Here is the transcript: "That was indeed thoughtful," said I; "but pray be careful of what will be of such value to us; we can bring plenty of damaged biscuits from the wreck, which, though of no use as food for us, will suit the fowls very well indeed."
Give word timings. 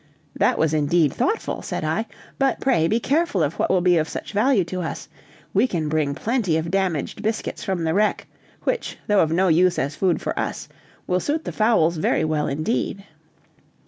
"That 0.35 0.57
was 0.57 0.73
indeed 0.73 1.13
thoughtful," 1.13 1.61
said 1.61 1.83
I; 1.83 2.07
"but 2.39 2.59
pray 2.59 2.87
be 2.87 2.99
careful 2.99 3.43
of 3.43 3.59
what 3.59 3.69
will 3.69 3.81
be 3.81 3.97
of 3.99 4.09
such 4.09 4.33
value 4.33 4.63
to 4.63 4.81
us; 4.81 5.07
we 5.53 5.67
can 5.67 5.89
bring 5.89 6.15
plenty 6.15 6.57
of 6.57 6.71
damaged 6.71 7.21
biscuits 7.21 7.63
from 7.63 7.83
the 7.83 7.93
wreck, 7.93 8.25
which, 8.63 8.97
though 9.05 9.19
of 9.21 9.31
no 9.31 9.47
use 9.47 9.77
as 9.77 9.95
food 9.95 10.19
for 10.19 10.39
us, 10.39 10.67
will 11.05 11.19
suit 11.19 11.45
the 11.45 11.51
fowls 11.51 11.97
very 11.97 12.25
well 12.25 12.47
indeed." 12.47 13.05